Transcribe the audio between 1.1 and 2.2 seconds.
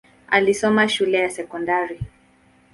ya sekondari.